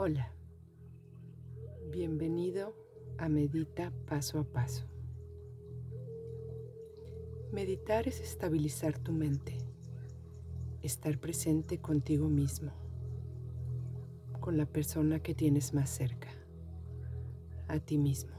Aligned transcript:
Hola, 0.00 0.30
bienvenido 1.90 2.72
a 3.18 3.28
Medita 3.28 3.92
Paso 4.06 4.38
a 4.38 4.44
Paso. 4.44 4.84
Meditar 7.50 8.06
es 8.06 8.20
estabilizar 8.20 8.96
tu 8.96 9.10
mente, 9.10 9.58
estar 10.82 11.18
presente 11.18 11.80
contigo 11.80 12.28
mismo, 12.28 12.70
con 14.38 14.56
la 14.56 14.66
persona 14.66 15.18
que 15.18 15.34
tienes 15.34 15.74
más 15.74 15.90
cerca, 15.90 16.28
a 17.66 17.80
ti 17.80 17.98
mismo. 17.98 18.36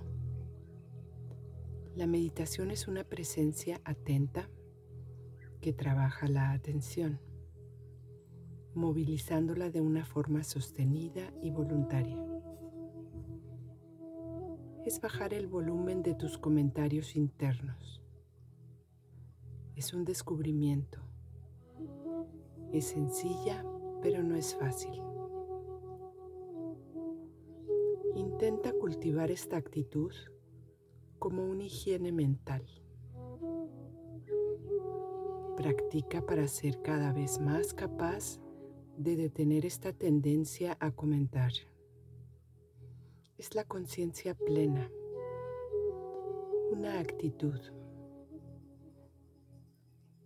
La 1.94 2.08
meditación 2.08 2.72
es 2.72 2.88
una 2.88 3.04
presencia 3.04 3.82
atenta 3.84 4.48
que 5.60 5.74
trabaja 5.74 6.30
la 6.30 6.54
atención 6.54 7.20
movilizándola 8.76 9.70
de 9.70 9.82
una 9.82 10.06
forma 10.06 10.44
sostenida 10.44 11.34
y 11.42 11.52
voluntaria. 11.52 12.18
Es 14.86 15.02
bajar 15.02 15.34
el 15.34 15.48
volumen 15.48 16.04
de 16.04 16.16
tus 16.16 16.38
comentarios 16.38 17.16
internos. 17.16 18.02
Es 19.76 19.94
un 19.94 20.06
descubrimiento. 20.06 21.00
Es 22.72 22.86
sencilla, 22.86 23.66
pero 24.02 24.24
no 24.24 24.36
es 24.36 24.56
fácil. 24.56 25.02
Intenta 28.16 28.74
cultivar 28.74 29.32
esta 29.32 29.58
actitud 29.58 30.14
como 31.18 31.46
una 31.46 31.64
higiene 31.64 32.12
mental. 32.12 32.66
Practica 35.58 36.26
para 36.26 36.48
ser 36.48 36.82
cada 36.82 37.12
vez 37.12 37.40
más 37.40 37.74
capaz 37.74 38.40
de 39.00 39.16
detener 39.16 39.66
esta 39.66 39.94
tendencia 39.94 40.76
a 40.82 40.92
comentar. 40.92 41.54
Es 43.38 43.56
la 43.56 43.64
conciencia 43.64 44.36
plena, 44.36 44.92
una 46.70 47.00
actitud. 47.00 47.58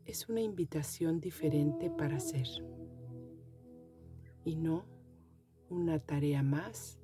Es 0.05 0.27
una 0.27 0.41
invitación 0.41 1.21
diferente 1.21 1.91
para 1.91 2.19
ser 2.19 2.47
y 4.43 4.55
no 4.55 4.85
una 5.69 5.99
tarea 5.99 6.41
más 6.41 6.99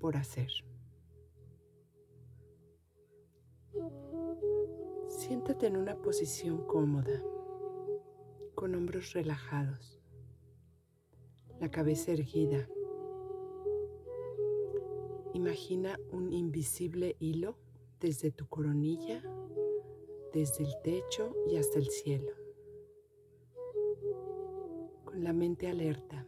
por 0.00 0.16
hacer. 0.16 0.50
Siéntate 5.06 5.68
en 5.68 5.76
una 5.76 5.94
posición 5.94 6.66
cómoda, 6.66 7.22
con 8.56 8.74
hombros 8.74 9.12
relajados 9.12 9.93
la 11.64 11.70
cabeza 11.70 12.12
erguida. 12.12 12.68
Imagina 15.32 15.98
un 16.12 16.30
invisible 16.30 17.16
hilo 17.20 17.56
desde 18.00 18.30
tu 18.30 18.46
coronilla, 18.46 19.22
desde 20.34 20.64
el 20.64 20.74
techo 20.82 21.34
y 21.48 21.56
hasta 21.56 21.78
el 21.78 21.88
cielo. 21.88 22.32
Con 25.06 25.24
la 25.24 25.32
mente 25.32 25.66
alerta, 25.66 26.26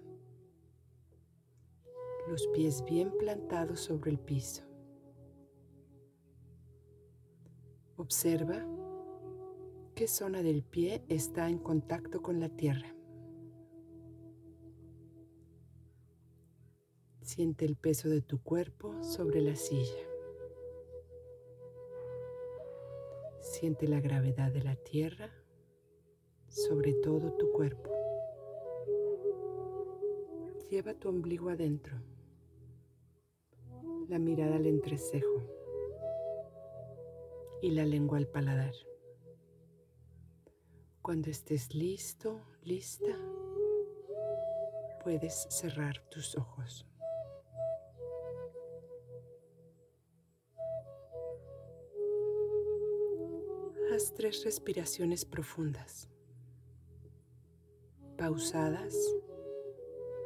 los 2.28 2.47
pies 2.55 2.83
bien 2.87 3.12
plantados 3.19 3.81
sobre 3.81 4.12
el 4.12 4.19
piso. 4.19 4.62
Observa 7.98 8.67
qué 9.95 10.09
zona 10.09 10.43
del 10.43 10.62
pie 10.62 11.05
está 11.11 11.50
en 11.50 11.59
contacto 11.59 12.23
con 12.23 12.41
la 12.41 12.48
tierra. 12.48 12.95
Siente 17.27 17.64
el 17.64 17.74
peso 17.74 18.08
de 18.08 18.20
tu 18.20 18.41
cuerpo 18.41 19.02
sobre 19.02 19.41
la 19.41 19.56
silla. 19.56 20.08
Siente 23.41 23.88
la 23.88 24.00
gravedad 24.00 24.53
de 24.53 24.62
la 24.62 24.76
tierra 24.76 25.28
sobre 26.47 26.94
todo 26.94 27.32
tu 27.32 27.50
cuerpo. 27.50 27.91
Lleva 30.70 30.94
tu 30.94 31.09
ombligo 31.09 31.50
adentro, 31.50 31.97
la 34.09 34.20
mirada 34.20 34.54
al 34.54 34.66
entrecejo 34.66 35.42
y 37.60 37.72
la 37.72 37.84
lengua 37.84 38.19
al 38.19 38.28
paladar. 38.28 38.75
Cuando 41.03 41.28
estés 41.28 41.75
listo, 41.75 42.41
lista, 42.62 43.19
puedes 45.03 45.48
cerrar 45.50 46.09
tus 46.09 46.36
ojos. 46.38 46.86
Tres 54.15 54.45
respiraciones 54.45 55.25
profundas, 55.25 56.09
pausadas 58.19 58.95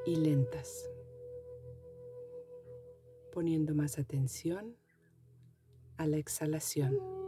y 0.05 0.17
lentas, 0.17 0.91
poniendo 3.33 3.73
más 3.75 3.97
atención 3.99 4.77
a 5.99 6.09
la 6.09 6.17
exhalación. 6.17 7.20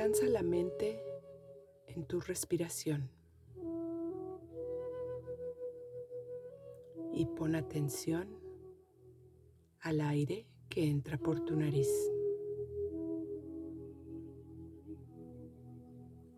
Descansa 0.00 0.28
la 0.28 0.42
mente 0.42 1.04
en 1.86 2.06
tu 2.06 2.20
respiración 2.22 3.10
y 7.12 7.26
pon 7.26 7.54
atención 7.54 8.40
al 9.80 10.00
aire 10.00 10.46
que 10.70 10.88
entra 10.88 11.18
por 11.18 11.44
tu 11.44 11.54
nariz. 11.54 11.90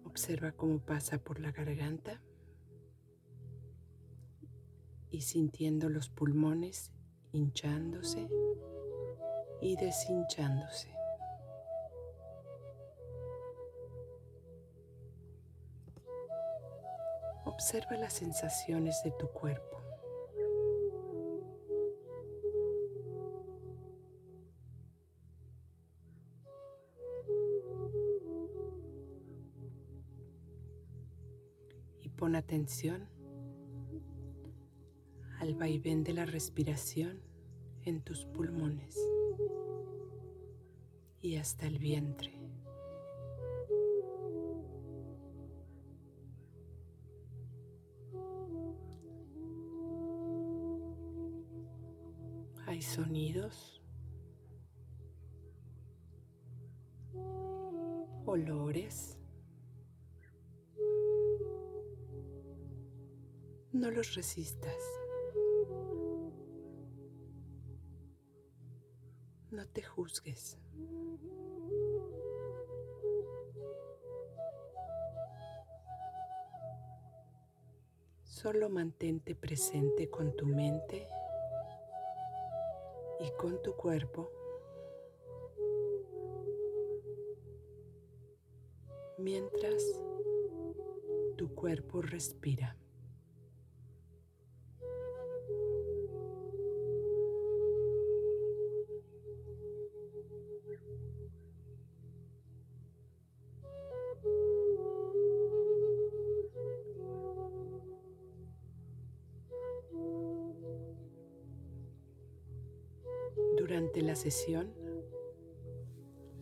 Observa 0.06 0.50
cómo 0.50 0.80
pasa 0.80 1.22
por 1.22 1.38
la 1.38 1.52
garganta 1.52 2.20
y 5.08 5.20
sintiendo 5.20 5.88
los 5.88 6.08
pulmones 6.08 6.90
hinchándose 7.30 8.28
y 9.60 9.76
deshinchándose. 9.76 10.91
Observa 17.52 17.96
las 17.98 18.14
sensaciones 18.14 19.02
de 19.04 19.10
tu 19.12 19.28
cuerpo. 19.28 19.82
Y 32.00 32.08
pon 32.08 32.36
atención 32.36 33.06
al 35.38 35.54
vaivén 35.54 36.04
de 36.04 36.14
la 36.14 36.24
respiración 36.24 37.20
en 37.82 38.00
tus 38.00 38.24
pulmones 38.24 38.96
y 41.20 41.36
hasta 41.36 41.66
el 41.66 41.78
vientre. 41.78 42.41
Sonidos, 52.82 53.80
olores. 58.26 59.16
No 63.72 63.90
los 63.90 64.14
resistas. 64.14 64.76
No 69.50 69.66
te 69.68 69.82
juzgues. 69.82 70.58
Solo 78.24 78.68
mantente 78.68 79.34
presente 79.34 80.10
con 80.10 80.36
tu 80.36 80.46
mente 80.46 81.08
y 83.22 83.30
con 83.36 83.62
tu 83.62 83.74
cuerpo 83.76 84.28
mientras 89.18 89.82
tu 91.36 91.54
cuerpo 91.54 92.02
respira. 92.02 92.76
La 114.00 114.16
sesión, 114.16 114.72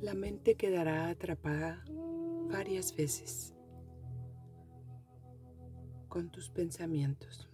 la 0.00 0.14
mente 0.14 0.54
quedará 0.54 1.08
atrapada 1.08 1.84
varias 2.48 2.94
veces 2.96 3.54
con 6.08 6.30
tus 6.30 6.48
pensamientos. 6.48 7.50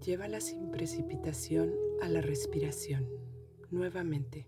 Llévala 0.00 0.40
sin 0.40 0.70
precipitación 0.70 1.72
a 2.02 2.08
la 2.08 2.20
respiración 2.20 3.08
nuevamente, 3.70 4.46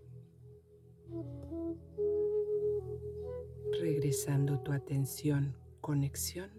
regresando 3.81 4.61
tu 4.61 4.71
atención, 4.71 5.57
conexión 5.81 6.51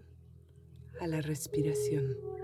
a 0.99 1.07
la 1.07 1.21
respiración. 1.21 2.40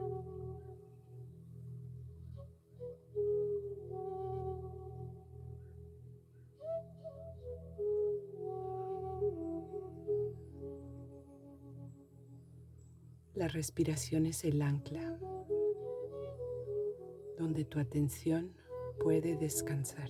La 13.37 13.47
respiración 13.47 14.25
es 14.25 14.43
el 14.45 14.63
ancla 14.63 15.19
donde 17.37 17.65
tu 17.65 17.79
atención 17.79 18.51
puede 18.99 19.37
descansar. 19.37 20.09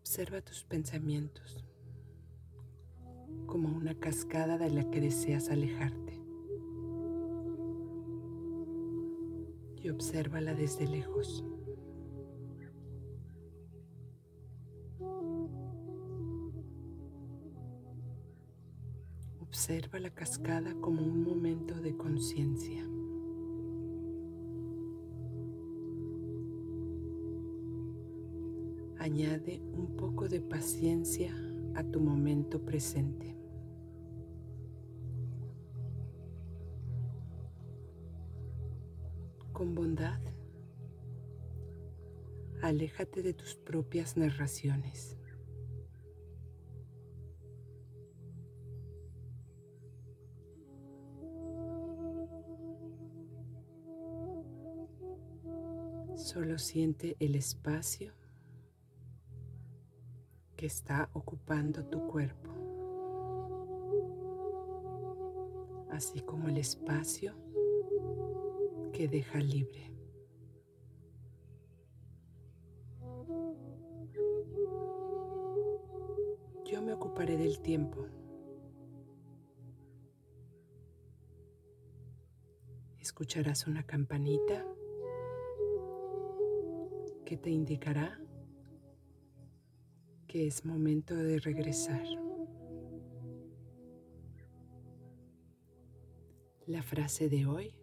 Observa 0.00 0.42
tus 0.42 0.62
pensamientos 0.64 1.64
como 3.46 3.74
una 3.74 3.98
cascada 3.98 4.58
de 4.58 4.68
la 4.68 4.90
que 4.90 5.00
deseas 5.00 5.48
alejarte. 5.48 6.20
Y 9.82 9.88
obsérvala 9.88 10.52
desde 10.52 10.86
lejos. 10.86 11.42
Observa 19.68 19.98
la 19.98 20.10
cascada 20.10 20.76
como 20.80 21.02
un 21.02 21.24
momento 21.24 21.74
de 21.74 21.96
conciencia. 21.96 22.84
Añade 29.00 29.60
un 29.72 29.96
poco 29.96 30.28
de 30.28 30.40
paciencia 30.40 31.34
a 31.74 31.82
tu 31.82 31.98
momento 31.98 32.64
presente. 32.64 33.34
Con 39.52 39.74
bondad, 39.74 40.20
aléjate 42.62 43.20
de 43.20 43.34
tus 43.34 43.56
propias 43.56 44.16
narraciones. 44.16 45.16
Solo 56.36 56.58
siente 56.58 57.16
el 57.18 57.34
espacio 57.34 58.12
que 60.54 60.66
está 60.66 61.08
ocupando 61.14 61.82
tu 61.86 62.06
cuerpo, 62.08 62.50
así 65.90 66.20
como 66.20 66.48
el 66.48 66.58
espacio 66.58 67.32
que 68.92 69.08
deja 69.08 69.38
libre. 69.38 69.90
Yo 76.66 76.82
me 76.82 76.92
ocuparé 76.92 77.38
del 77.38 77.60
tiempo. 77.60 78.06
Escucharás 82.98 83.66
una 83.66 83.86
campanita 83.86 84.75
que 87.26 87.36
te 87.36 87.50
indicará 87.50 88.16
que 90.28 90.46
es 90.46 90.64
momento 90.64 91.16
de 91.16 91.40
regresar. 91.40 92.04
La 96.66 96.82
frase 96.82 97.28
de 97.28 97.46
hoy. 97.46 97.74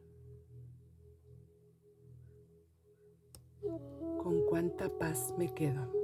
¿Con 4.22 4.46
cuánta 4.48 4.98
paz 4.98 5.34
me 5.38 5.54
quedo? 5.54 6.03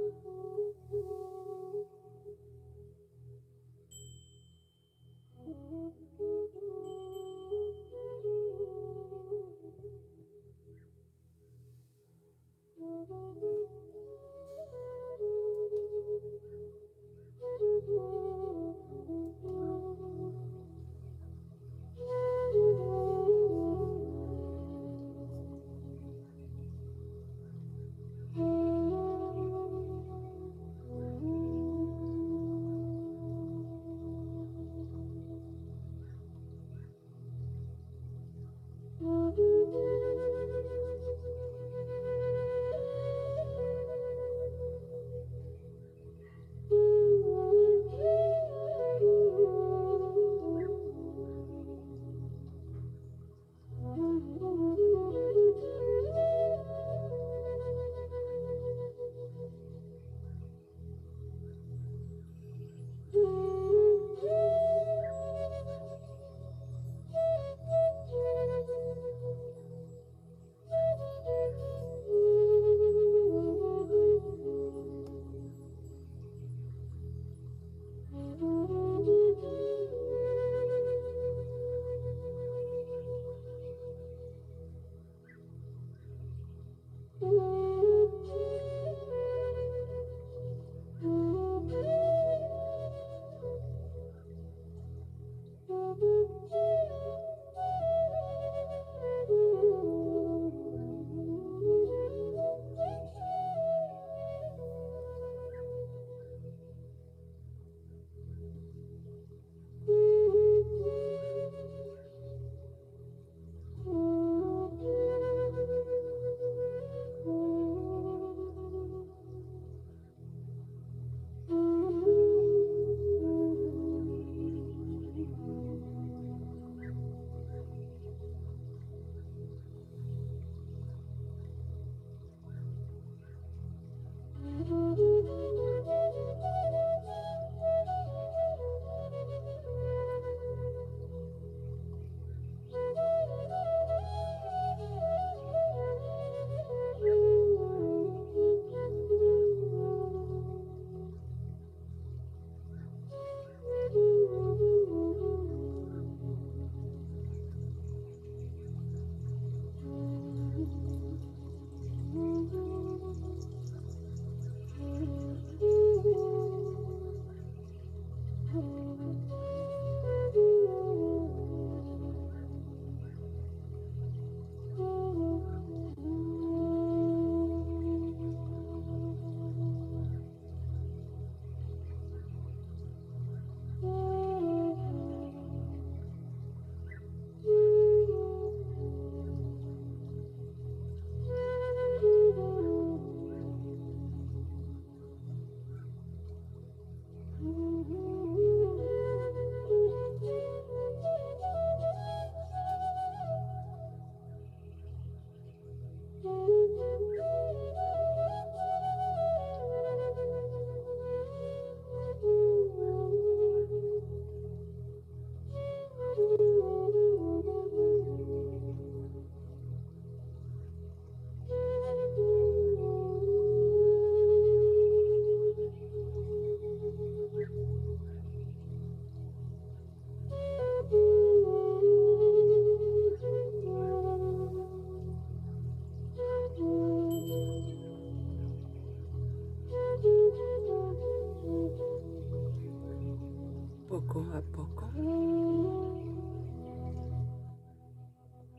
Poco, 244.42 244.90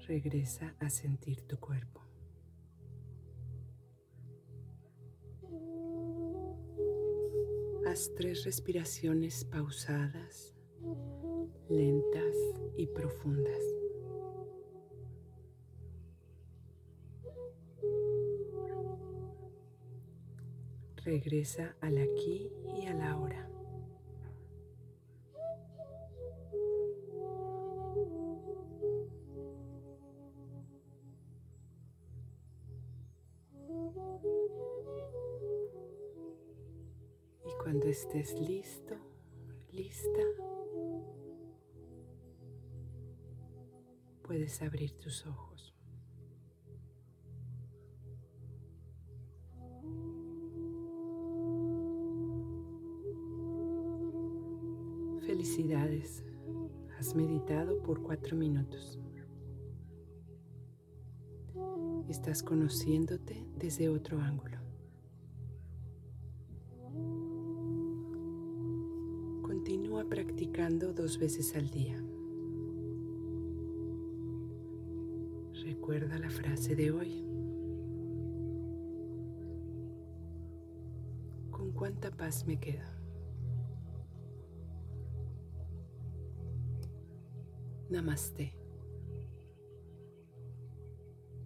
regresa 0.07 0.75
a 0.79 0.89
sentir 0.89 1.41
tu 1.47 1.57
cuerpo. 1.59 2.01
Haz 7.87 8.11
tres 8.15 8.45
respiraciones 8.45 9.43
pausadas, 9.45 10.53
lentas 11.69 12.35
y 12.77 12.87
profundas. 12.87 13.61
Regresa 21.03 21.75
al 21.81 21.97
aquí 21.97 22.51
y 22.77 22.85
a 22.85 22.93
la 22.93 23.17
hora. 23.17 23.50
Estés 38.13 38.37
listo, 38.41 38.95
lista, 39.71 40.19
puedes 44.21 44.61
abrir 44.61 44.91
tus 44.97 45.25
ojos. 45.25 45.73
Felicidades, 55.25 56.25
has 56.99 57.15
meditado 57.15 57.81
por 57.81 58.01
cuatro 58.01 58.35
minutos. 58.35 58.99
Estás 62.09 62.43
conociéndote 62.43 63.47
desde 63.55 63.87
otro 63.87 64.19
ángulo. 64.19 64.60
Continúa 69.71 70.03
practicando 70.03 70.91
dos 70.91 71.17
veces 71.17 71.55
al 71.55 71.69
día. 71.69 71.95
Recuerda 75.63 76.19
la 76.19 76.29
frase 76.29 76.75
de 76.75 76.91
hoy. 76.91 77.23
¿Con 81.51 81.71
cuánta 81.71 82.11
paz 82.11 82.45
me 82.45 82.59
quedo? 82.59 82.83
Namaste. 87.89 88.60